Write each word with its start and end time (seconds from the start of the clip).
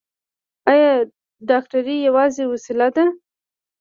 ایا 0.71 0.91
ډاکټر 1.49 1.85
یوازې 2.07 2.43
وسیله 2.53 2.87
ده؟ 2.95 3.05